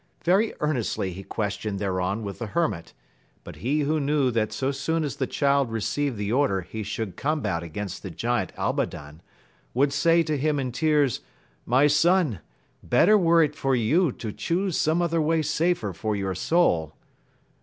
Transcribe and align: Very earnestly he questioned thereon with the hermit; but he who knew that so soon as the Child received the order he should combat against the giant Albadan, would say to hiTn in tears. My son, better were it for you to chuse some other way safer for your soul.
Very 0.23 0.51
earnestly 0.61 1.11
he 1.13 1.21
questioned 1.23 1.77
thereon 1.77 2.23
with 2.23 2.39
the 2.39 2.47
hermit; 2.47 2.95
but 3.43 3.57
he 3.57 3.81
who 3.81 3.99
knew 3.99 4.31
that 4.31 4.51
so 4.51 4.71
soon 4.71 5.03
as 5.03 5.17
the 5.17 5.27
Child 5.27 5.69
received 5.71 6.17
the 6.17 6.31
order 6.31 6.61
he 6.61 6.81
should 6.81 7.15
combat 7.15 7.61
against 7.61 8.01
the 8.01 8.09
giant 8.09 8.51
Albadan, 8.57 9.21
would 9.75 9.93
say 9.93 10.23
to 10.23 10.39
hiTn 10.39 10.59
in 10.59 10.71
tears. 10.71 11.19
My 11.67 11.85
son, 11.85 12.39
better 12.81 13.15
were 13.15 13.43
it 13.43 13.55
for 13.55 13.75
you 13.75 14.11
to 14.13 14.31
chuse 14.33 14.75
some 14.75 15.03
other 15.03 15.21
way 15.21 15.43
safer 15.43 15.93
for 15.93 16.15
your 16.15 16.33
soul. 16.33 16.95